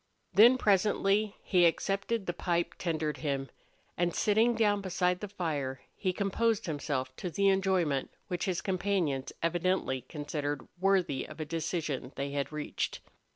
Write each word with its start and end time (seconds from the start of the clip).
Then, 0.33 0.57
presently, 0.57 1.35
he 1.43 1.63
accepted 1.67 2.25
the 2.25 2.33
pipe 2.33 2.73
tendered 2.79 3.17
him, 3.17 3.51
and, 3.95 4.15
sitting 4.15 4.55
down 4.55 4.81
beside 4.81 5.19
the 5.19 5.27
fire, 5.27 5.81
he 5.95 6.11
composed 6.11 6.65
himself 6.65 7.15
to 7.17 7.29
the 7.29 7.49
enjoyment 7.49 8.09
which 8.27 8.45
his 8.45 8.61
companions 8.61 9.31
evidently 9.43 10.01
considered 10.01 10.67
worthy 10.79 11.25
of 11.27 11.39
a 11.39 11.45
decision 11.45 12.13
they 12.15 12.31
had 12.31 12.51
reached. 12.51 12.99